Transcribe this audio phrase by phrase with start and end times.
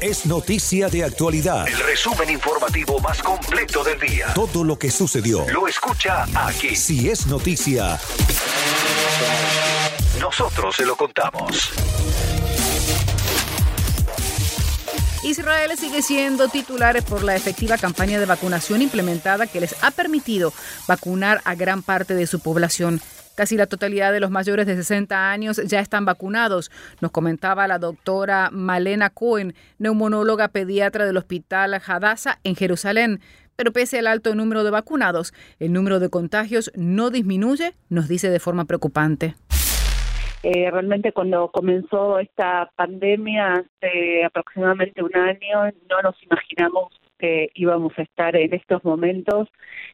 [0.00, 1.66] Es Noticia de Actualidad.
[1.66, 4.26] El resumen informativo más completo del día.
[4.34, 5.48] Todo lo que sucedió.
[5.48, 6.76] Lo escucha aquí.
[6.76, 7.98] Si es noticia,
[10.20, 11.70] Nosotros se lo contamos.
[15.22, 20.52] Israel sigue siendo titulares por la efectiva campaña de vacunación implementada que les ha permitido
[20.86, 23.00] vacunar a gran parte de su población.
[23.36, 26.70] Casi la totalidad de los mayores de 60 años ya están vacunados,
[27.02, 33.20] nos comentaba la doctora Malena Cohen, neumonóloga pediatra del Hospital Hadassah en Jerusalén.
[33.54, 38.30] Pero pese al alto número de vacunados, el número de contagios no disminuye, nos dice
[38.30, 39.34] de forma preocupante.
[40.42, 47.92] Eh, realmente cuando comenzó esta pandemia hace aproximadamente un año, no nos imaginamos que íbamos
[47.98, 49.48] a estar en estos momentos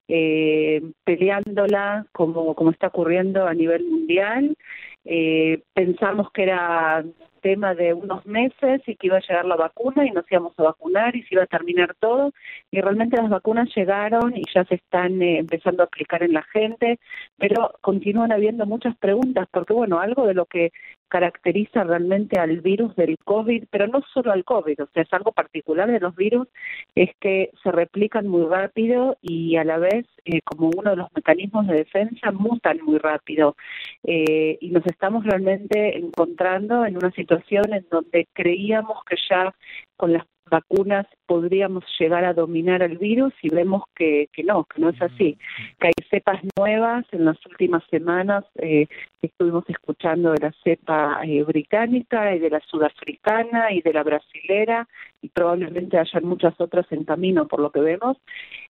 [0.08, 4.56] eh, peleándola como, como está ocurriendo a nivel mundial.
[5.04, 7.04] Eh, pensamos que era
[7.42, 10.62] tema de unos meses y que iba a llegar la vacuna y nos íbamos a
[10.62, 12.32] vacunar y se iba a terminar todo
[12.70, 16.42] y realmente las vacunas llegaron y ya se están eh, empezando a aplicar en la
[16.44, 16.98] gente,
[17.36, 20.72] pero continúan habiendo muchas preguntas porque bueno, algo de lo que
[21.08, 25.30] caracteriza realmente al virus del COVID, pero no solo al COVID, o sea, es algo
[25.30, 26.48] particular de los virus,
[26.94, 31.08] es que se replican muy rápido y a la vez, eh, como uno de los
[31.14, 33.56] mecanismos de defensa, mutan muy rápido.
[34.04, 37.31] Eh, y nos estamos realmente encontrando en una situación
[37.76, 39.54] en donde creíamos que ya
[39.96, 44.80] con las vacunas podríamos llegar a dominar el virus y vemos que, que no, que
[44.80, 45.38] no es así,
[45.80, 47.04] que hay cepas nuevas.
[47.12, 48.86] En las últimas semanas eh,
[49.20, 54.88] estuvimos escuchando de la cepa eh, británica y de la sudafricana y de la brasilera
[55.22, 58.16] y probablemente hayan muchas otras en camino por lo que vemos.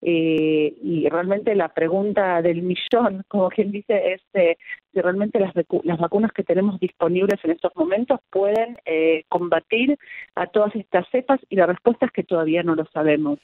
[0.01, 4.55] Eh, y realmente la pregunta del millón, como quien dice, es eh,
[4.93, 9.97] si realmente las, las vacunas que tenemos disponibles en estos momentos pueden eh, combatir
[10.35, 13.39] a todas estas cepas y la respuesta es que todavía no lo sabemos.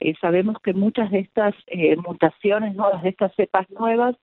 [0.00, 4.16] Eh, sabemos que muchas de estas eh, mutaciones nuevas, de estas cepas nuevas,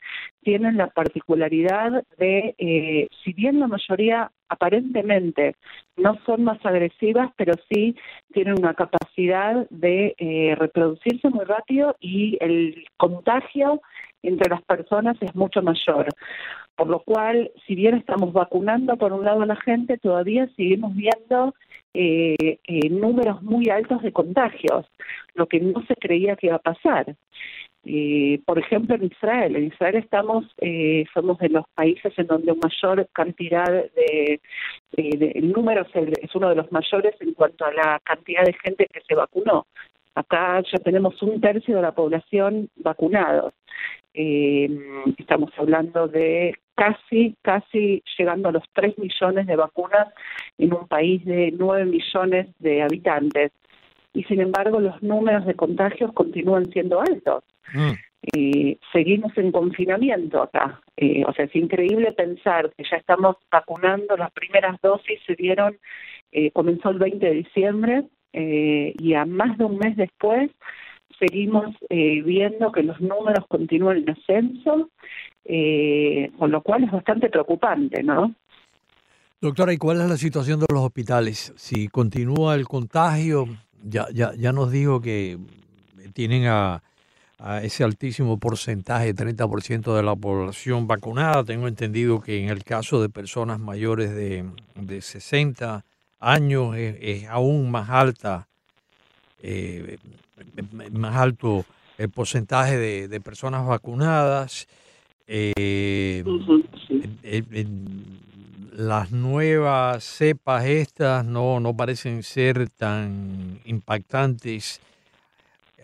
[0.43, 5.55] tienen la particularidad de, eh, si bien la mayoría aparentemente
[5.97, 7.95] no son más agresivas, pero sí
[8.33, 13.81] tienen una capacidad de eh, reproducirse muy rápido y el contagio
[14.21, 16.07] entre las personas es mucho mayor.
[16.75, 20.95] Por lo cual, si bien estamos vacunando por un lado a la gente, todavía seguimos
[20.95, 21.53] viendo
[21.93, 24.85] eh, eh, números muy altos de contagios,
[25.35, 27.15] lo que no se creía que iba a pasar.
[27.85, 29.55] Eh, por ejemplo, en Israel.
[29.55, 34.39] En Israel estamos, eh, somos de los países en donde mayor cantidad de,
[34.93, 38.43] de- el número es, el- es uno de los mayores en cuanto a la cantidad
[38.45, 39.67] de gente que se vacunó.
[40.15, 43.53] Acá ya tenemos un tercio de la población vacunados.
[44.13, 44.69] Eh,
[45.17, 50.07] estamos hablando de casi, casi llegando a los 3 millones de vacunas
[50.57, 53.51] en un país de 9 millones de habitantes.
[54.13, 57.43] Y sin embargo, los números de contagios continúan siendo altos.
[58.35, 60.81] Eh, seguimos en confinamiento acá.
[60.95, 65.77] Eh, o sea, es increíble pensar que ya estamos vacunando, las primeras dosis se dieron,
[66.31, 70.51] eh, comenzó el 20 de diciembre eh, y a más de un mes después
[71.23, 74.89] seguimos eh, viendo que los números continúan en ascenso,
[75.45, 78.33] eh, con lo cual es bastante preocupante, ¿no?
[79.39, 81.53] Doctora, ¿y cuál es la situación de los hospitales?
[81.55, 83.45] Si continúa el contagio,
[83.83, 85.37] ya, ya, ya nos dijo que
[86.13, 86.81] tienen a,
[87.61, 91.43] ese altísimo porcentaje, 30% de la población vacunada.
[91.43, 94.45] Tengo entendido que en el caso de personas mayores de,
[94.75, 95.83] de 60
[96.21, 98.47] años es, es aún más alta,
[99.41, 99.97] eh,
[100.91, 101.65] más alto
[101.97, 104.67] el porcentaje de, de personas vacunadas.
[105.27, 106.23] Eh,
[108.75, 114.81] las nuevas cepas estas no, no parecen ser tan impactantes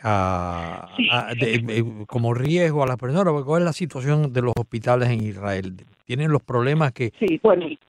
[0.01, 3.31] a- a- de- de- como riesgo a las personas.
[3.31, 5.85] porque ¿Cuál es la situación de los hospitales en Israel?
[6.09, 7.11] ¿Tienen los problemas que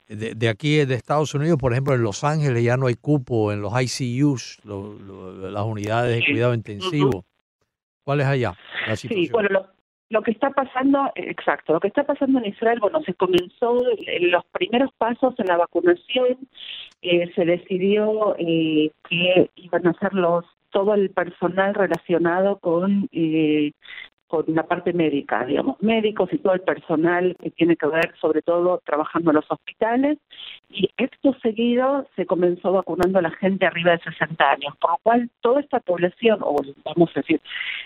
[0.09, 3.51] de, de aquí de Estados Unidos, por ejemplo, en Los Ángeles ya no hay cupo
[3.51, 6.33] en los ICUs, lo- lo- las unidades de Sí.
[6.33, 7.25] cuidado intensivo?
[8.05, 8.53] ¿Cuál es allá
[8.87, 9.25] la situación?
[9.27, 9.67] Sí, bueno, lo,
[10.11, 14.31] lo que está pasando, exacto, lo que está pasando en Israel, bueno, se comenzó en
[14.31, 16.37] los primeros pasos en la vacunación,
[17.01, 23.73] eh, se decidió eh, que iban a ser los todo el personal relacionado con eh,
[24.31, 28.43] con la parte médica, digamos, médicos y todo el personal que tiene que ver, sobre
[28.43, 30.19] todo, trabajando en los hospitales.
[30.71, 34.99] Y esto seguido se comenzó vacunando a la gente arriba de 60 años, por lo
[35.03, 37.41] cual toda esta población, o vamos a decir,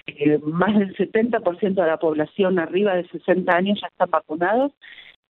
[0.07, 4.73] eh, más del 70% de la población arriba de 60 años ya están vacunados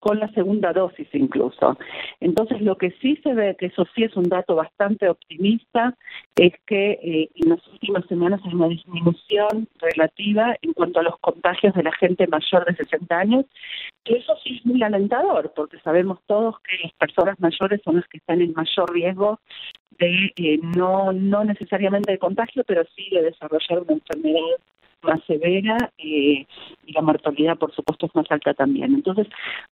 [0.03, 1.79] con la segunda dosis incluso.
[2.19, 5.97] Entonces, lo que sí se ve, que eso sí es un dato bastante optimista,
[6.35, 11.17] es que eh, en las últimas semanas hay una disminución relativa en cuanto a los
[11.21, 13.47] contagios de la gente mayor de 60 años,
[14.03, 18.09] que eso sí es muy alentador, porque sabemos todos que las personas mayores son las
[18.09, 19.39] que están en mayor riesgo
[20.01, 24.59] de eh, no, no necesariamente de contagio, pero sí de desarrollar una enfermedad
[25.03, 26.47] más severa eh,
[26.87, 28.95] y la mortalidad, por supuesto, es más alta también.
[28.95, 29.27] Entonces,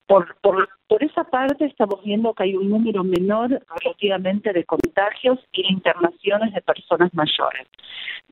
[0.08, 5.40] por, por, por esa parte estamos viendo que hay un número menor relativamente de contagios
[5.52, 7.68] y internaciones de personas mayores.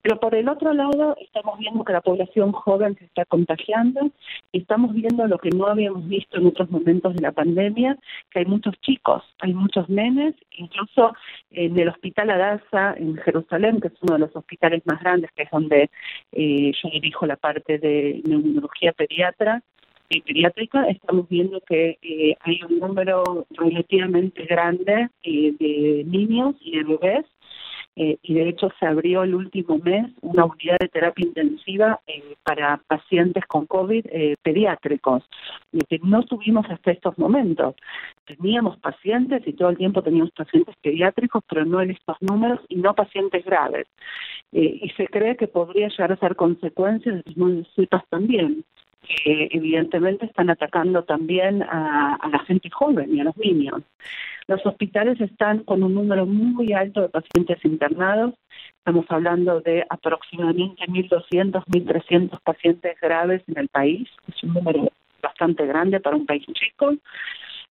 [0.01, 4.09] Pero por el otro lado, estamos viendo que la población joven se está contagiando
[4.51, 7.97] y estamos viendo lo que no habíamos visto en otros momentos de la pandemia,
[8.31, 11.13] que hay muchos chicos, hay muchos nenes, incluso
[11.51, 15.43] en el Hospital Adasa en Jerusalén, que es uno de los hospitales más grandes, que
[15.43, 15.89] es donde
[16.31, 19.61] eh, yo dirijo la parte de neurología pediatra
[20.09, 26.77] y pediátrica, estamos viendo que eh, hay un número relativamente grande eh, de niños y
[26.77, 27.25] de bebés
[27.97, 31.99] eh, y de hecho se abrió el último mes una unidad de terapia intensiva
[32.43, 34.05] para pacientes con COVID
[34.43, 35.23] pediátricos,
[35.89, 37.75] que no tuvimos hasta estos momentos.
[38.27, 42.75] Teníamos pacientes y todo el tiempo teníamos pacientes pediátricos, pero no en estos números y
[42.75, 43.87] no pacientes graves.
[44.51, 48.63] y se cree que podría llegar a ser consecuencia de los cepas también
[49.07, 53.81] que evidentemente están atacando también a, la gente joven y a los niños.
[54.47, 58.33] Los hospitales están con un número muy alto de pacientes internados.
[58.77, 64.09] Estamos hablando de aproximadamente 1.200, 1.300 pacientes graves en el país.
[64.27, 64.89] Es un número
[65.21, 66.93] bastante grande para un país chico.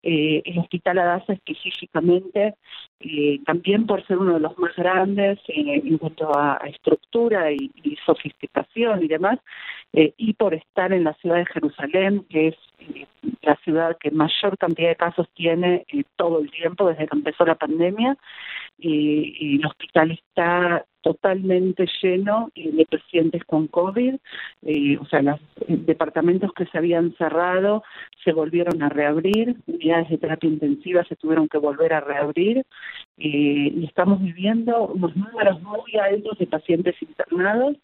[0.08, 2.54] Eh, el Hospital Adasa específicamente,
[3.00, 7.70] eh, también por ser uno de los más grandes eh, en cuanto a, estructura y,
[8.04, 9.38] sofisticación y demás,
[9.92, 12.56] y por estar en la ciudad de Jerusalén, que es
[13.42, 17.54] la ciudad que mayor cantidad de casos tiene todo el tiempo desde que empezó la
[17.54, 18.16] pandemia,
[18.78, 24.14] y, el hospital está totalmente lleno de pacientes con COVID,
[25.00, 27.82] o sea, los departamentos que se habían cerrado
[28.24, 32.64] se volvieron a reabrir, unidades de terapia intensiva se tuvieron que volver a reabrir
[33.18, 37.76] eh, y estamos viviendo unos números muy altos de pacientes internados,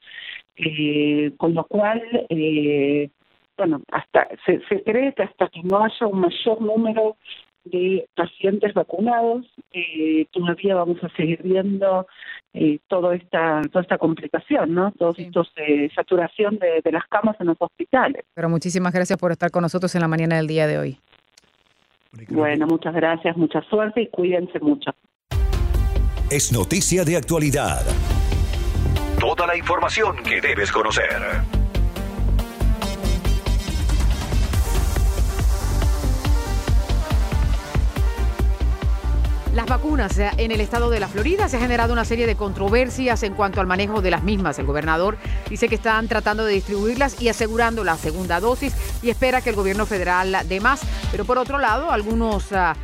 [0.57, 3.09] eh, con lo cual, eh,
[3.57, 7.17] bueno, hasta se, se cree que hasta que no haya un mayor número
[7.65, 12.07] de pacientes vacunados, eh, todavía vamos a seguir viendo
[12.55, 14.93] eh, toda esta toda esta complicación, ¿no?
[14.99, 18.25] Todos estos eh, saturación de, de las camas en los hospitales.
[18.35, 20.99] Pero muchísimas gracias por estar con nosotros en la mañana del día de hoy.
[22.29, 24.91] Bueno, muchas gracias, mucha suerte y cuídense mucho.
[26.31, 27.83] Es noticia de actualidad.
[29.19, 31.62] Toda la información que debes conocer.
[39.55, 42.37] Las vacunas eh, en el estado de la Florida se ha generado una serie de
[42.37, 44.59] controversias en cuanto al manejo de las mismas.
[44.59, 45.19] El gobernador
[45.51, 49.57] dice que están tratando de distribuirlas y asegurando la segunda dosis y espera que el
[49.57, 50.81] gobierno federal dé más.
[51.11, 52.75] Pero por otro lado, algunos ah,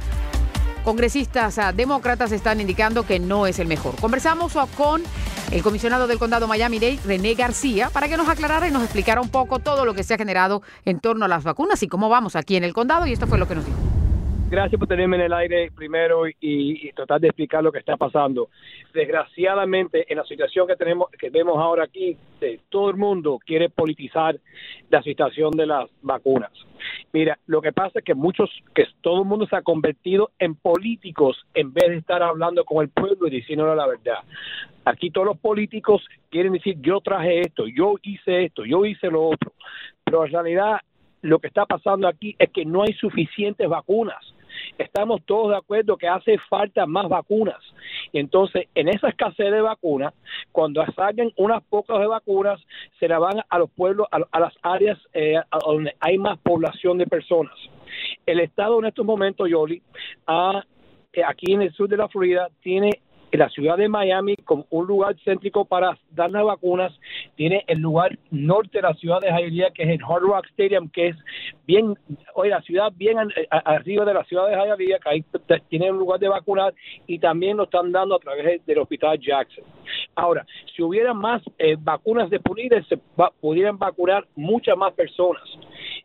[0.84, 3.96] congresistas ah, demócratas están indicando que no es el mejor.
[3.96, 5.02] Conversamos ah, con
[5.50, 9.30] el comisionado del condado Miami-Dade, René García, para que nos aclarara y nos explicara un
[9.30, 12.36] poco todo lo que se ha generado en torno a las vacunas y cómo vamos
[12.36, 13.06] aquí en el condado.
[13.06, 13.87] Y esto fue lo que nos dijo.
[14.50, 18.48] Gracias por tenerme en el aire primero y, tratar de explicar lo que está pasando.
[18.94, 22.16] Desgraciadamente, en la situación que tenemos, que vemos ahora aquí,
[22.70, 24.38] todo el mundo quiere politizar
[24.88, 26.50] la situación de las vacunas.
[27.12, 30.54] Mira, lo que pasa es que muchos, que todo el mundo se ha convertido en
[30.54, 34.20] políticos en vez de estar hablando con el pueblo y diciéndole la verdad.
[34.86, 39.28] Aquí todos los políticos quieren decir yo traje esto, yo hice esto, yo hice lo
[39.28, 39.52] otro,
[40.04, 40.78] pero en realidad
[41.20, 44.34] lo que está pasando aquí es que no hay suficientes vacunas
[44.76, 47.62] estamos todos de acuerdo que hace falta más vacunas.
[48.12, 50.14] Y entonces, en esa escasez de vacunas,
[50.52, 52.60] cuando salgan unas pocas de vacunas,
[52.98, 55.34] se la van a los pueblos, a, las áreas eh,
[55.64, 57.54] donde hay más población de personas.
[58.26, 59.82] El Estado en estos momentos, Yoli,
[60.28, 63.00] eh, aquí en el sur de la Florida, tiene
[63.32, 66.92] la ciudad de Miami como un lugar céntrico para dar las vacunas.
[67.36, 70.88] Tiene el lugar norte de la ciudad de Hialeah, que es el Hard Rock Stadium,
[70.88, 71.16] que es
[71.66, 71.94] bien,
[72.34, 73.18] oye, la ciudad bien
[73.50, 75.24] arriba de la ciudad de Hialeah, que ahí
[75.68, 76.74] tiene un lugar de vacunar
[77.06, 79.64] y también lo están dando a través del Hospital Jackson.
[80.14, 82.98] Ahora, si hubiera más eh, vacunas disponibles, se
[83.40, 85.42] pudieran vacunar muchas más personas.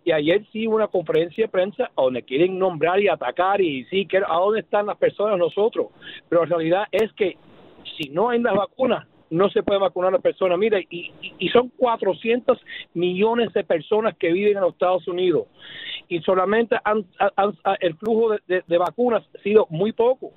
[0.05, 4.17] Y ayer sí una conferencia de prensa donde quieren nombrar y atacar y sí, que,
[4.17, 5.87] ¿a dónde están las personas nosotros?
[6.29, 7.37] Pero la realidad es que
[7.97, 10.59] si no hay las vacunas, no se puede vacunar a las personas.
[10.59, 12.59] Mire, y, y, son 400
[12.93, 15.47] millones de personas que viven en los Estados Unidos
[16.07, 16.75] y solamente
[17.79, 20.31] el flujo de, vacunas ha sido muy poco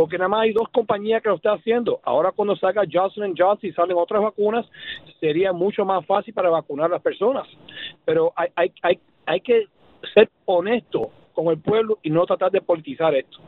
[0.00, 2.00] porque nada más hay dos compañías que lo están haciendo.
[2.04, 4.66] Ahora cuando salga Johnson Johnson y salen otras vacunas,
[5.20, 7.46] sería mucho más fácil para vacunar a las personas.
[8.06, 9.66] Pero hay, hay, hay, hay que
[10.14, 13.40] ser honesto con el pueblo y no tratar de politizar esto.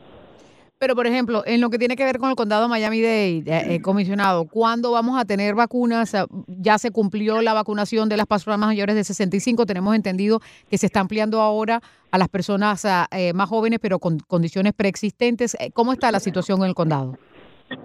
[0.83, 3.81] Pero, por ejemplo, en lo que tiene que ver con el condado Miami-Dade, eh, eh,
[3.81, 6.11] comisionado, ¿cuándo vamos a tener vacunas?
[6.45, 9.65] Ya se cumplió la vacunación de las personas mayores de 65.
[9.65, 14.19] Tenemos entendido que se está ampliando ahora a las personas eh, más jóvenes, pero con
[14.19, 15.55] condiciones preexistentes.
[15.73, 17.17] ¿Cómo está la situación en el condado?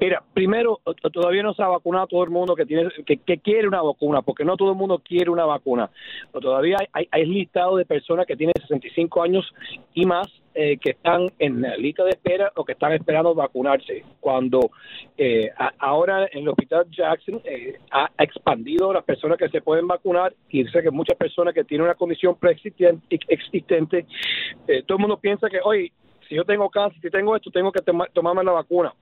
[0.00, 0.80] Mira, primero,
[1.12, 4.44] todavía no se ha vacunado todo el mundo que tiene que, quiere una vacuna, porque
[4.44, 5.90] no todo el mundo quiere una vacuna.
[6.32, 9.52] todavía hay, hay, listado de personas que tienen 65 años
[9.94, 14.04] y más eh, que están en la lista de espera o que están esperando vacunarse.
[14.20, 14.70] Cuando
[15.16, 20.34] eh, ahora en el hospital Jackson eh, ha expandido las personas que se pueden vacunar
[20.48, 24.06] y dice que muchas personas que tienen una condición preexistente, existente,
[24.86, 25.92] todo el mundo piensa que, oye,
[26.28, 27.80] si yo tengo cáncer, si tengo esto, tengo que
[28.12, 28.92] tomarme la vacuna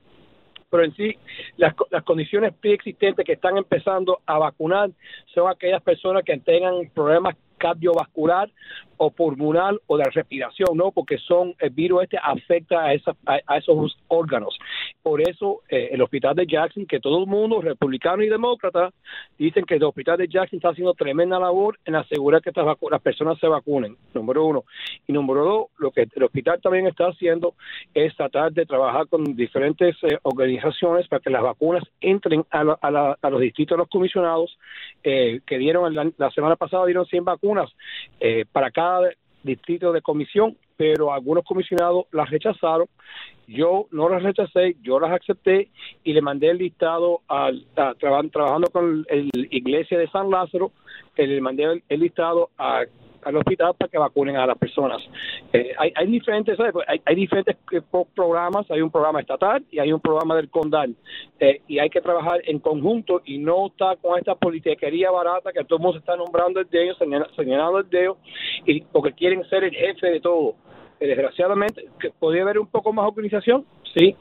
[0.77, 1.17] pero en sí
[1.57, 4.91] las, las condiciones preexistentes que están empezando a vacunar
[5.35, 8.51] son aquellas personas que tengan problemas cardiovascular
[8.99, 10.91] o pulmonar o de respiración, ¿no?
[10.91, 14.57] Porque son, el virus este afecta a, a, esos órganos.
[15.03, 18.91] Por eso eh, el hospital de Jackson, que todo el mundo, republicano y demócrata,
[19.39, 23.03] dicen que el hospital de Jackson está haciendo tremenda labor en asegurar que estas las
[23.03, 24.65] personas se vacunen, número uno.
[25.07, 27.55] Y número dos, lo que el hospital también está haciendo
[27.93, 32.65] es tratar de trabajar con diferentes eh, organizaciones para que las vacunas entren a,
[33.31, 34.59] los distritos de los comisionados,
[35.05, 37.46] eh, que dieron la, la semana pasada, dieron 100 vacunas
[38.53, 39.11] para cada
[39.43, 42.87] distrito de comisión, pero algunos comisionados las rechazaron.
[43.47, 45.69] Yo no las rechacé, yo las acepté
[46.05, 47.65] y le mandé el listado al,
[47.99, 49.17] trabajando con la
[49.51, 50.73] iglesia de San Lázaro,
[51.17, 52.85] le mandé el listado a
[53.27, 55.03] al hospital para que vacunen a las personas.
[55.53, 57.81] Eh, hay, diferentes hay, hay, diferentes eh,
[58.15, 60.95] programas, hay un programa estatal y hay un programa del condal
[61.41, 65.65] eh, y hay que trabajar en conjunto y no estar con esta politiquería barata que
[65.65, 66.95] todo el mundo está nombrando el dedo,
[67.35, 68.19] señalando el dedo
[68.65, 70.55] y porque quieren ser el jefe de todo.
[71.01, 71.89] desgraciadamente,
[72.21, 73.67] ¿podría haber un poco más organización?
[73.93, 74.15] Sí.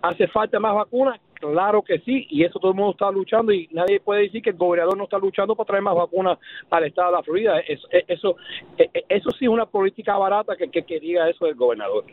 [0.00, 1.20] ¿Hace falta más vacunas?
[1.50, 4.50] Claro que sí, y eso todo el mundo está luchando y nadie puede decir que
[4.50, 6.38] el gobernador no está luchando para traer más vacunas
[6.70, 7.58] al estado de la Florida.
[7.60, 8.36] Eso, eso,
[8.78, 12.04] e, e, eso sí es una política barata que, que, diga eso del gobernador.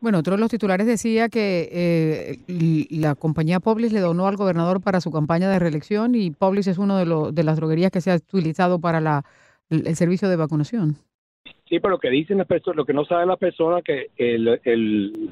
[0.00, 4.80] Bueno, otro de los titulares decía que eh, la compañía Publix le donó al gobernador
[4.80, 8.12] para su campaña de reelección y Publix es uno de, de las droguerías que se
[8.12, 9.24] ha utilizado para la,
[9.70, 10.94] el, servicio de vacunación.
[11.68, 14.60] Sí, pero lo que dicen las personas, lo que no saben las personas que el,
[14.62, 15.30] el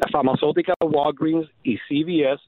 [0.00, 2.40] la farmacéutica Walgreens y CVS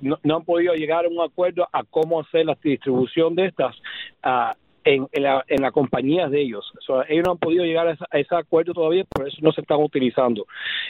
[0.00, 3.76] no, no, han podido llegar a un acuerdo a cómo hacer la distribución de estas.
[4.24, 4.54] Uh,
[4.88, 6.72] en, en, la, en las compañías de ellos.
[7.08, 10.46] ellos no han podido llegar a, ese acuerdo todavía, por eso no se están utilizando.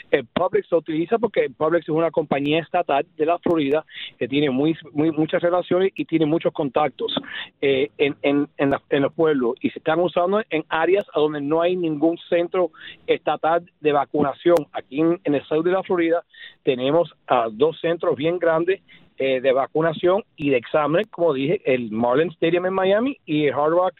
[0.09, 3.83] El Publix se utiliza porque Publix es una compañía estatal de la Florida
[4.17, 7.13] que tiene muy, muy muchas relaciones y tiene muchos contactos
[7.59, 11.41] eh, en, en, en, en, los pueblos y se están usando en áreas a donde
[11.41, 12.71] no hay ningún centro
[13.05, 14.55] estatal de vacunación.
[14.71, 16.23] Aquí en, el sur de la Florida
[16.63, 18.81] tenemos uh, dos centros bien grandes
[19.21, 23.53] eh, de vacunación y de examen, como dije, el Marlin Stadium en Miami y el
[23.53, 23.93] Hard Rock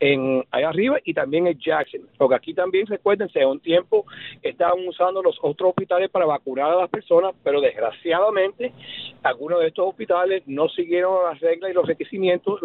[0.00, 2.02] en allá arriba y también el Jackson.
[2.18, 4.04] Porque aquí también, recuérdense, un tiempo
[4.42, 8.74] estaban usando los otros hospitales para vacunar a las personas, pero desgraciadamente
[9.22, 12.60] algunos de estos hospitales no siguieron las reglas y los requerimientos,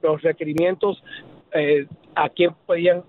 [0.00, 1.02] los, requerimientos
[1.52, 3.04] eh, a quien podían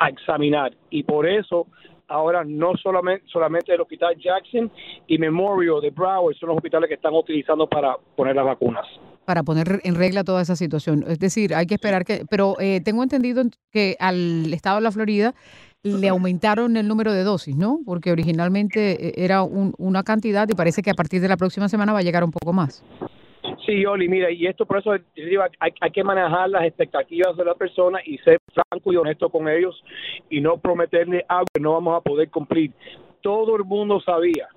[0.00, 0.72] examinar.
[0.90, 1.68] Y por eso
[2.08, 4.70] ahora no solamente, solamente el Hospital Jackson
[5.06, 8.86] y Memorial de Broward son los hospitales que están utilizando para poner las vacunas.
[9.24, 11.04] Para poner en regla toda esa situación.
[11.08, 12.26] Es decir, hay que esperar que...
[12.28, 15.34] Pero eh, tengo entendido que al estado de la Florida
[15.82, 17.80] le aumentaron el número de dosis, ¿no?
[17.84, 21.92] Porque originalmente eh, era una cantidad y parece que a partir de la próxima semana
[21.92, 22.82] va a llegar un poco más.
[23.66, 25.00] Sí, Oli, mira, y esto por eso hay,
[25.80, 29.82] hay, que manejar las expectativas de la persona y ser franco y honesto con ellos
[30.28, 32.72] y no prometerle algo que no vamos a poder cumplir.
[33.22, 34.48] Todo el mundo sabía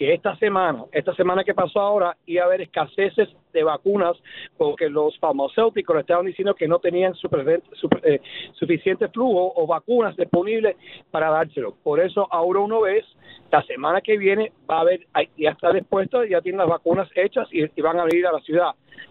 [0.00, 4.16] que esta semana, esta semana que pasó ahora, iba a haber escaseces de vacunas
[4.56, 8.22] porque los farmacéuticos estaban diciendo que no tenían super- super- eh,
[8.54, 10.74] suficiente flujo o vacunas disponibles
[11.10, 11.74] para dárselo.
[11.82, 13.04] Por eso ahora uno ve,
[13.52, 17.46] la semana que viene va a haber, ya está dispuesto, ya tienen las vacunas hechas
[17.52, 18.70] y, van a venir a la ciudad.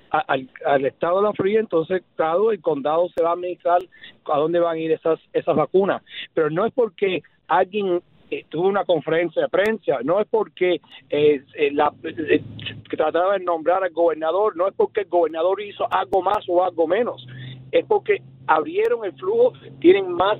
[0.10, 3.79] al estado de la Florida, entonces, claro, el condado se va a administrar
[4.25, 6.01] a dónde van a ir esas, esas vacunas.
[6.34, 11.44] Pero no es porque alguien eh, tuvo una conferencia de prensa, no es porque eh,
[11.56, 12.42] eh, la, eh,
[12.90, 16.88] trataba de nombrar al gobernador, no es porque el gobernador hizo algo más o algo
[16.88, 17.26] menos,
[17.72, 20.38] es porque abrieron el flujo, tienen más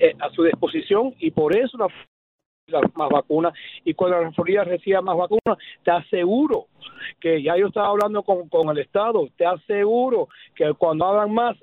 [0.00, 1.88] eh, a su disposición y por eso la
[2.94, 3.52] más vacunas
[3.84, 6.68] y cuando la Florida reciba más vacunas, te aseguro
[7.20, 11.56] que ya yo estaba hablando con, con el Estado, te aseguro que cuando hagan más,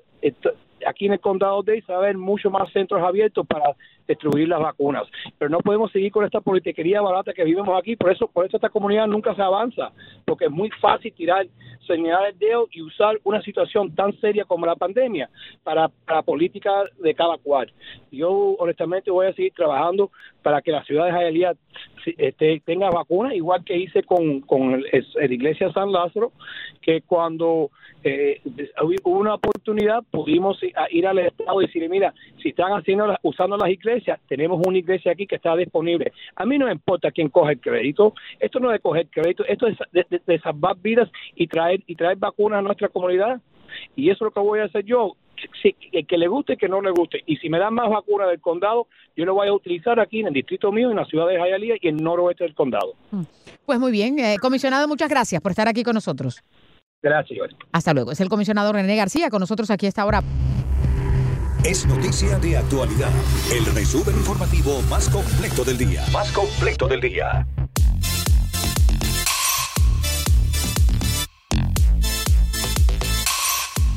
[0.86, 3.74] aquí en el condado de va a haber mucho más centros abiertos para
[4.06, 5.04] distribuir las vacunas.
[5.38, 8.56] Pero no podemos seguir con esta politiquería barata que vivimos aquí, por eso, por eso
[8.56, 9.92] esta comunidad nunca se avanza,
[10.24, 11.46] porque es muy fácil tirar,
[11.86, 15.30] señalar el dedo y usar una situación tan seria como la pandemia
[15.62, 17.72] para, para política de cada cual.
[18.10, 20.10] Yo honestamente voy a seguir trabajando
[20.42, 21.54] para que la ciudad de Hialeah
[22.18, 26.32] este, tenga vacunas, igual que hice con, con la iglesia San Lázaro,
[26.80, 27.70] que cuando
[28.02, 28.40] eh,
[29.04, 32.12] hubo una oportunidad pudimos a ir al Estado y decirle, mira,
[32.42, 36.12] si están haciendo usando las iglesias, tenemos una iglesia aquí que está disponible.
[36.36, 39.44] A mí no me importa quién coge el crédito, esto no es de coger crédito,
[39.46, 43.40] esto es de, de- de salvar vidas y traer y traer vacunas a nuestra comunidad.
[43.96, 45.16] Y eso es lo que voy a hacer yo.
[45.62, 47.22] Si, el que le guste, que no le guste.
[47.24, 50.26] Y si me dan más vacunas del condado, yo lo voy a utilizar aquí en
[50.26, 52.94] el distrito mío, en la ciudad de Hialeah y en el noroeste del condado.
[53.64, 56.42] Pues muy bien, eh, comisionado, muchas gracias por estar aquí con nosotros.
[57.02, 57.48] Gracias.
[57.72, 58.12] Hasta luego.
[58.12, 60.20] Es el comisionado René García con nosotros aquí a esta hora.
[61.64, 63.10] Es noticia de actualidad.
[63.52, 66.04] El resumen informativo más completo del día.
[66.10, 67.46] Más completo del día.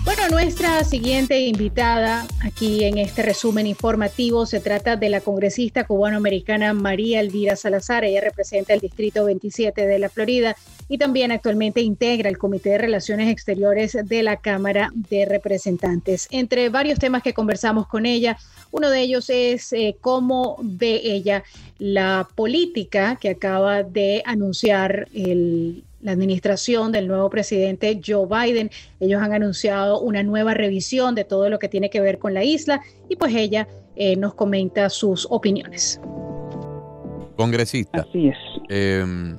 [0.05, 6.73] Bueno, nuestra siguiente invitada aquí en este resumen informativo se trata de la congresista cubanoamericana
[6.73, 8.03] María Elvira Salazar.
[8.03, 10.57] Ella representa el Distrito 27 de la Florida
[10.89, 16.27] y también actualmente integra el Comité de Relaciones Exteriores de la Cámara de Representantes.
[16.31, 18.37] Entre varios temas que conversamos con ella,
[18.71, 21.45] uno de ellos es eh, cómo ve ella
[21.79, 28.69] la política que acaba de anunciar el la administración del nuevo presidente Joe Biden.
[28.99, 32.43] Ellos han anunciado una nueva revisión de todo lo que tiene que ver con la
[32.43, 35.99] isla y pues ella eh, nos comenta sus opiniones.
[37.35, 38.05] Congresista.
[38.07, 38.37] Así es.
[38.69, 39.35] eh,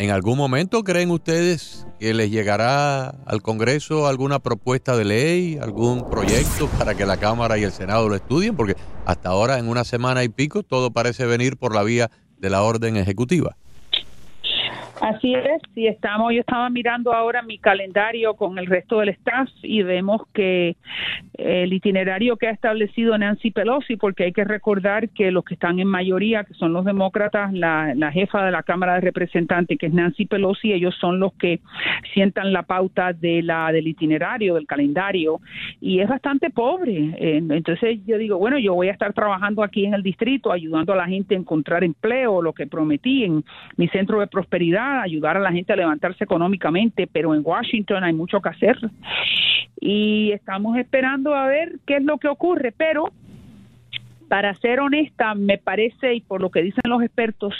[0.00, 6.08] ¿En algún momento creen ustedes que les llegará al Congreso alguna propuesta de ley, algún
[6.08, 8.56] proyecto para que la Cámara y el Senado lo estudien?
[8.56, 12.48] Porque hasta ahora, en una semana y pico, todo parece venir por la vía de
[12.48, 13.58] la orden ejecutiva.
[15.00, 19.48] Así es, sí estamos, yo estaba mirando ahora mi calendario con el resto del staff
[19.62, 20.76] y vemos que
[21.34, 25.78] el itinerario que ha establecido Nancy Pelosi, porque hay que recordar que los que están
[25.80, 29.94] en mayoría, que son los demócratas, la, jefa de la Cámara de Representantes, que es
[29.94, 31.60] Nancy Pelosi, ellos son los que
[32.12, 35.40] sientan la pauta de la del itinerario, del calendario,
[35.80, 37.14] y es bastante pobre.
[37.18, 40.96] Entonces yo digo, bueno, yo voy a estar trabajando aquí en el distrito, ayudando a
[40.96, 43.44] la gente a encontrar empleo, lo que prometí en
[43.76, 48.12] mi centro de prosperidad, ayudar a la gente a levantarse económicamente, pero en Washington hay
[48.12, 48.78] mucho que hacer.
[49.80, 53.12] Y estamos esperando a ver qué es lo que ocurre, pero
[54.28, 57.54] para ser honesta, me parece, y por lo que dicen los expertos,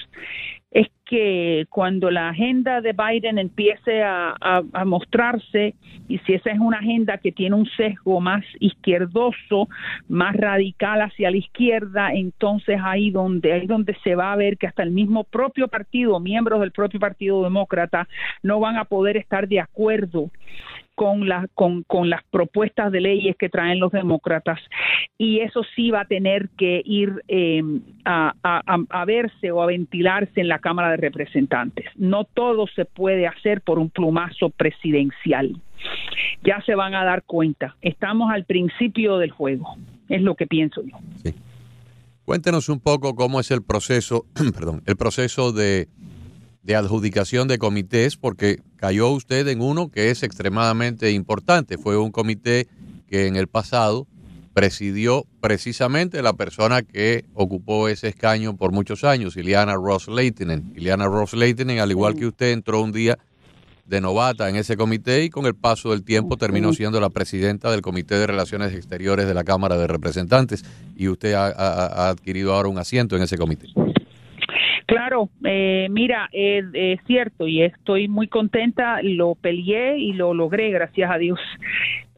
[0.71, 5.75] es que cuando la agenda de Biden empiece a, mostrarse,
[6.09, 9.68] y si esa es una agenda que tiene un sesgo más izquierdoso,
[10.09, 14.68] más radical hacia la izquierda, entonces ahí donde, ahí donde se va a ver que
[14.68, 18.07] hasta el mismo propio partido, miembros del propio Partido Demócrata,
[18.44, 20.31] no van a poder estar de acuerdo
[20.94, 24.61] con, la, con, con las propuestas de leyes que traen los demócratas
[25.22, 27.62] y eso sí va a tener que ir eh,
[28.06, 31.85] a, a- verse o a ventilarse en la Cámara de Representantes.
[31.96, 35.61] No todo se puede hacer por un plumazo presidencial.
[36.42, 37.76] Ya se van a dar cuenta.
[37.83, 39.76] Estamos al principio del juego,
[40.09, 40.96] es lo que pienso yo.
[42.24, 45.87] Cuéntenos un poco cómo es el proceso, perdón, el proceso de
[46.74, 51.76] adjudicación de comités, porque cayó usted en uno que es extremadamente importante.
[51.76, 52.68] Fue un comité
[53.06, 54.06] que en el pasado
[54.55, 60.73] presidió precisamente la persona que ocupó ese escaño por muchos años, Ileana Ross Leitinen.
[60.77, 63.17] Ileana Ross Leitinen, al igual que usted, entró un día
[63.87, 67.71] de novata en ese comité y con el paso del tiempo terminó siendo la presidenta
[67.73, 70.65] del Comité de Relaciones Exteriores de la Cámara de Representantes
[70.97, 73.67] y usted ha, ha- ha adquirido ahora un asiento en ese comité.
[74.87, 80.71] Claro, eh, mira, es, es cierto y estoy muy contenta, lo peleé y lo logré,
[80.71, 81.39] gracias a Dios.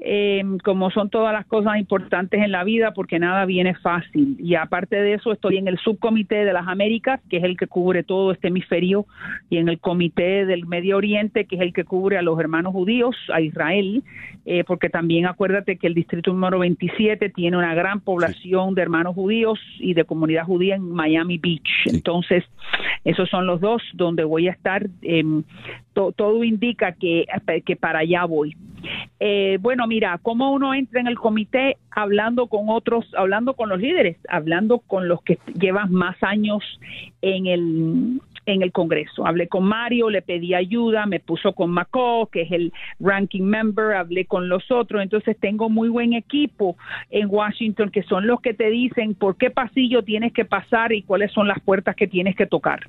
[0.05, 4.37] Eh, como son todas las cosas importantes en la vida, porque nada viene fácil.
[4.41, 7.69] Y aparte de eso, estoy en el subcomité de las Américas, que es el que
[7.69, 9.07] cubre todo este hemisferio,
[9.49, 12.73] y en el comité del Medio Oriente, que es el que cubre a los hermanos
[12.73, 14.03] judíos, a Israel,
[14.45, 19.15] eh, porque también acuérdate que el distrito número 27 tiene una gran población de hermanos
[19.15, 21.87] judíos y de comunidad judía en Miami Beach.
[21.87, 22.43] Entonces,
[23.05, 24.89] esos son los dos donde voy a estar.
[25.03, 25.45] em,
[25.93, 27.27] to- todo indica que,
[27.65, 28.57] que para allá voy.
[29.21, 33.81] Eh, bueno, mira, cómo uno entra en el comité hablando con otros, hablando con los
[33.81, 36.81] líderes, hablando con los que llevan más años
[37.21, 39.27] en el en el Congreso.
[39.27, 43.95] Hablé con Mario, le pedí ayuda, me puso con McCall, que es el ranking member,
[43.95, 46.77] hablé con los otros, entonces tengo muy buen equipo
[47.11, 51.03] en Washington que son los que te dicen por qué pasillo tienes que pasar y
[51.03, 52.81] cuáles son las puertas que tienes que tocar.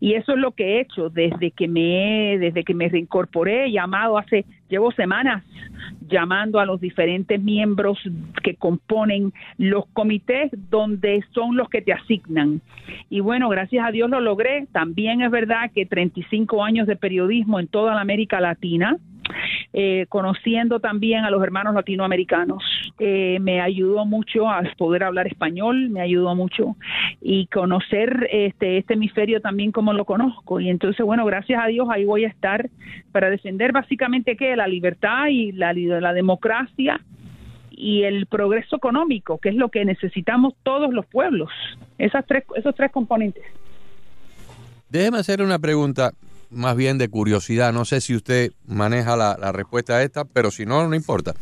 [0.00, 3.72] Y eso es lo que he hecho desde que me desde que me reincorporé, he
[3.72, 5.44] llamado hace llevo semanas
[6.10, 7.98] llamando a los diferentes miembros
[8.42, 12.60] que componen los comités donde son los que te asignan.
[13.08, 14.66] Y bueno, gracias a Dios lo logré.
[14.72, 18.96] También es verdad que 35 años de periodismo en toda la América Latina,
[19.72, 22.62] eh, conociendo también a los hermanos latinoamericanos.
[22.98, 26.76] Eh, me ayudó mucho a poder hablar español, me ayudó mucho
[27.20, 30.60] y conocer este, este hemisferio también como lo conozco.
[30.60, 32.68] Y entonces, bueno, gracias a Dios ahí voy a estar
[33.12, 37.00] para defender básicamente que la libertad y la, la democracia
[37.70, 41.50] y el progreso económico, que es lo que necesitamos todos los pueblos.
[41.98, 43.44] Esas tres, esos tres componentes.
[44.90, 46.12] Déjeme hacer una pregunta
[46.50, 47.72] más bien de curiosidad.
[47.72, 51.34] No sé si usted maneja la, la respuesta a esta, pero si no, no importa.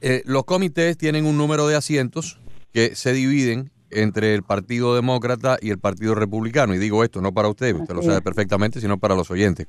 [0.00, 2.38] Eh, los comités tienen un número de asientos
[2.72, 6.74] que se dividen entre el Partido Demócrata y el Partido Republicano.
[6.74, 9.66] Y digo esto no para usted, usted lo sabe perfectamente, sino para los oyentes.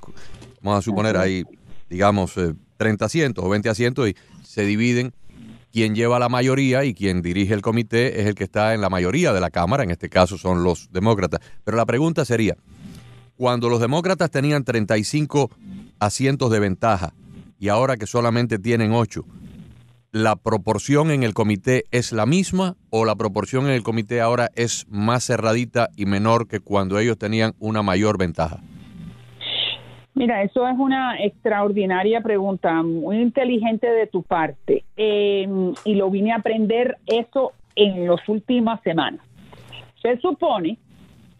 [0.61, 1.43] Vamos a suponer ahí,
[1.89, 5.13] digamos, eh, 30 asientos o 20 asientos y se dividen.
[5.71, 8.89] Quien lleva la mayoría y quien dirige el comité es el que está en la
[8.89, 11.41] mayoría de la Cámara, en este caso son los demócratas.
[11.63, 12.57] Pero la pregunta sería,
[13.39, 15.49] cuando los demócratas tenían 35
[15.97, 17.13] asientos de ventaja
[17.57, 19.23] y ahora que solamente tienen 8,
[20.11, 24.49] ¿la proporción en el comité es la misma o la proporción en el comité ahora
[24.57, 28.57] es más cerradita y menor que cuando ellos tenían una mayor ventaja?
[30.15, 34.83] Mira, eso es una extraordinaria pregunta, muy inteligente de tu parte.
[34.97, 35.47] Eh,
[35.85, 39.25] y lo vine a aprender eso en las últimas semanas.
[40.01, 40.77] Se supone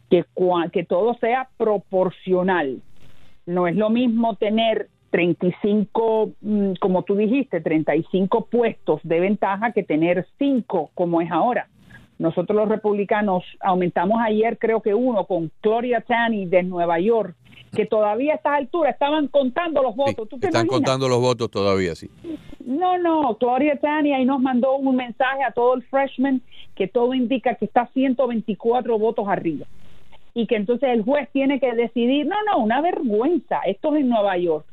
[0.10, 0.26] que,
[0.72, 2.82] que todo sea proporcional.
[3.46, 9.84] No es lo mismo tener 35, mm, como tú dijiste, 35 puestos de ventaja que
[9.84, 11.68] tener 5 como es ahora.
[12.18, 17.36] Nosotros los republicanos aumentamos ayer creo que uno con Gloria Tani de Nueva York,
[17.74, 20.28] que todavía a estas alturas estaban contando los votos.
[20.28, 20.90] ¿Tú te Están imaginas?
[20.90, 22.10] contando los votos todavía, sí.
[22.66, 26.42] No, no, Gloria Tani ahí nos mandó un mensaje a todo el freshman
[26.76, 29.66] que todo indica que está 124 votos arriba.
[30.34, 34.10] Y que entonces el juez tiene que decidir, no, no, una vergüenza, esto es en
[34.10, 34.66] Nueva York.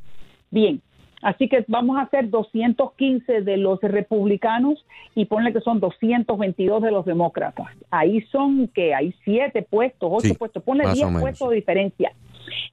[0.51, 0.81] Bien,
[1.23, 6.91] así que vamos a hacer 215 de los republicanos y ponle que son 222 de
[6.91, 7.67] los demócratas.
[7.91, 11.51] Ahí son que hay siete puestos, ocho Sí, puestos, ponle más o 10 menos, puestos
[11.51, 12.13] de diferencia.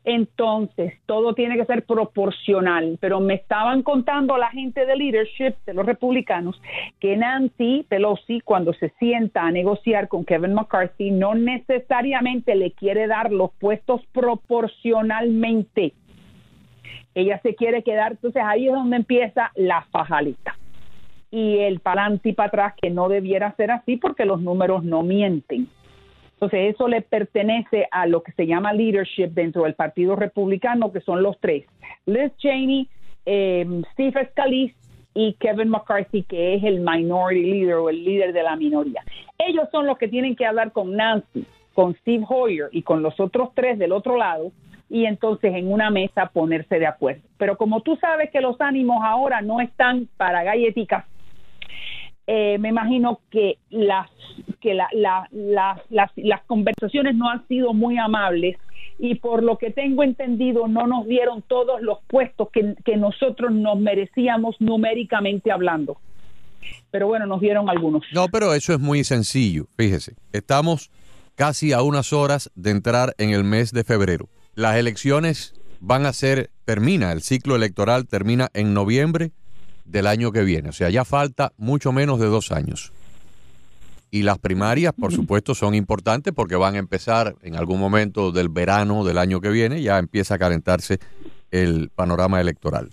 [0.04, 5.74] Entonces, todo tiene que ser proporcional, pero me estaban contando la gente de leadership de
[5.74, 6.62] los republicanos
[7.00, 13.08] que Nancy Pelosi, cuando se sienta a negociar con Kevin McCarthy, no necesariamente le quiere
[13.08, 15.94] dar los puestos proporcionalmente.
[17.16, 20.58] Ella se quiere quedar, entonces ahí es donde empieza la fajalita.
[21.30, 24.84] Y el para adelante y para atrás, que no debiera ser así porque los números
[24.84, 25.68] no mienten.
[26.44, 31.00] Entonces, eso le pertenece a lo que se llama leadership dentro del Partido Republicano, que
[31.00, 31.66] son los tres:
[32.06, 32.90] Liz Cheney,
[33.26, 34.76] eh, Steve Scalise
[35.14, 39.06] y Kevin McCarthy, que es el minority leader o el líder de la minoría.
[39.38, 43.18] Ellos son los que tienen que hablar con Nancy, con Steve Hoyer y con los
[43.22, 44.52] otros tres del otro lado
[44.90, 47.22] y entonces en una mesa ponerse de acuerdo.
[47.38, 51.06] Pero como tú sabes que los ánimos ahora no están para galleticas,
[52.28, 54.10] eh, me imagino que las
[54.62, 58.58] que la- la- la- las, las conversaciones no han sido muy amables
[58.98, 63.52] y por lo que tengo entendido no nos dieron todos los puestos que, que nosotros
[63.52, 65.98] nos merecíamos numéricamente hablando.
[66.92, 68.04] Pero bueno, nos dieron algunos.
[68.14, 70.16] No, pero eso es muy sencillo, fíjese.
[70.32, 70.92] Estamos
[71.36, 74.30] casi a unas horas de entrar en el mes de febrero.
[74.56, 79.32] Las elecciones van a ser, termina, el ciclo electoral termina en noviembre
[79.86, 80.70] del año que viene.
[80.70, 82.92] O sea, ya falta mucho menos de dos años.
[84.12, 88.50] Y las primarias, por supuesto, son importantes porque van a empezar en algún momento del
[88.50, 91.00] verano del año que viene, ya empieza a calentarse
[91.50, 92.92] el panorama electoral.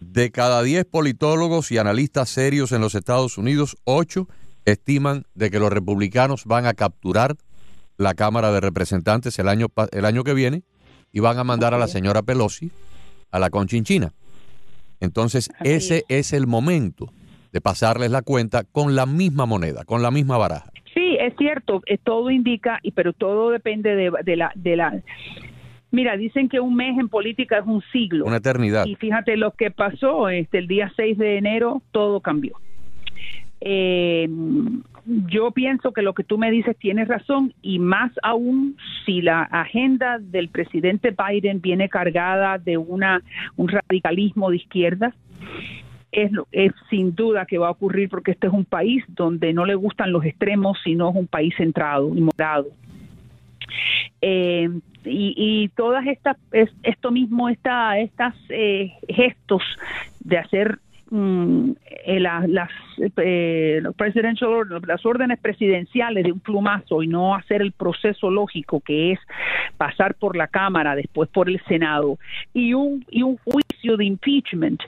[0.00, 4.26] De cada 10 politólogos y analistas serios en los Estados Unidos, 8
[4.64, 7.36] estiman de que los republicanos van a capturar
[7.96, 10.64] la Cámara de Representantes el año, el año que viene
[11.12, 12.72] y van a mandar a la señora Pelosi
[13.30, 14.12] a la conchinchina.
[15.02, 17.12] Entonces, ese es el momento
[17.52, 20.70] de pasarles la cuenta con la misma moneda, con la misma baraja.
[20.94, 25.02] Sí, es cierto, eh, todo indica, y pero todo depende de, de la de la
[25.90, 28.24] Mira, dicen que un mes en política es un siglo.
[28.24, 28.86] Una eternidad.
[28.86, 32.54] Y fíjate lo que pasó, este el día 6 de enero todo cambió.
[33.60, 34.28] Eh,
[35.06, 39.42] yo pienso que lo que tú me dices tienes razón y más aún si la
[39.42, 43.20] agenda del presidente Biden viene cargada de una
[43.56, 45.12] un radicalismo de izquierda
[46.12, 49.64] es, es sin duda que va a ocurrir porque este es un país donde no
[49.64, 52.66] le gustan los extremos, sino es un país centrado y morado.
[54.20, 54.68] Eh,
[55.04, 59.62] y, y todas estas, es- esto mismo, esta, estas eh, gestos
[60.20, 60.78] de hacer
[61.12, 61.70] mm,
[62.06, 62.70] eh, la- las,
[63.18, 64.50] eh, los presidential
[64.86, 69.18] las órdenes presidenciales de un plumazo y no hacer el proceso lógico que es
[69.76, 72.18] pasar por la Cámara, después por el Senado
[72.54, 74.80] y un, y un juicio de impeachment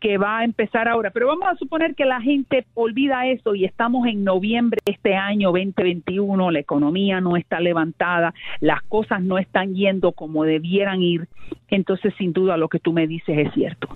[0.00, 1.10] que va a empezar ahora.
[1.10, 5.14] Pero vamos a suponer que la gente olvida eso y estamos en noviembre de este
[5.14, 11.28] año 2021, la economía no está levantada, las cosas no están yendo como debieran ir,
[11.68, 13.86] entonces sin duda lo que tú me dices es cierto.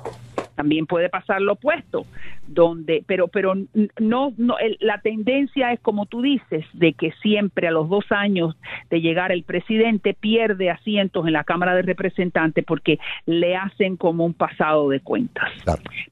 [0.57, 2.07] También puede pasar lo opuesto,
[2.49, 3.55] donde, pero, pero
[4.01, 8.05] no, no, el- la tendencia es como tú dices, de que siempre a los dos
[8.11, 8.57] años
[8.91, 14.25] de llegar el presidente pierde asientos en la Cámara de Representantes porque le hacen como
[14.25, 15.51] un pasado de cuentas.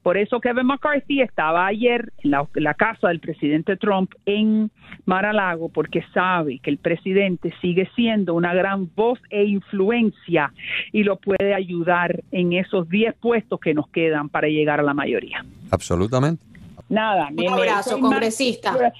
[0.03, 4.69] Por eso Kevin McCarthy estaba ayer en la, la casa del presidente Trump en
[5.05, 10.53] Mar-a-Lago porque sabe que el presidente sigue siendo una gran voz e influencia
[10.95, 14.93] y lo puede ayudar en esos 10 puestos que nos quedan para llegar a la
[14.93, 15.45] mayoría.
[15.69, 16.41] Absolutamente.
[16.87, 18.93] Nada, Un abrazo, más- congresista.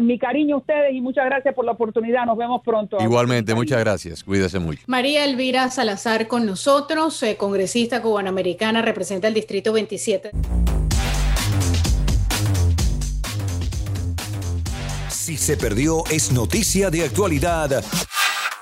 [0.00, 2.26] Mi cariño a ustedes y muchas gracias por la oportunidad.
[2.26, 2.96] Nos vemos pronto.
[3.00, 4.24] Igualmente, muchas gracias.
[4.24, 4.80] Cuídese mucho.
[4.88, 10.32] María Elvira Salazar con nosotros, eh, congresista cubanoamericana, representa el Distrito 27.
[15.08, 17.84] Si se perdió, es noticia de actualidad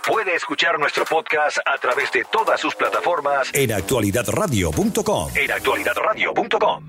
[0.08, 5.36] Puede escuchar nuestro podcast a través de todas sus plataformas en actualidadradio.com.
[5.36, 6.88] en actualidadradio.com.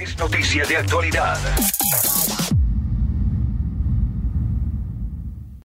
[0.00, 1.38] Es noticia de actualidad.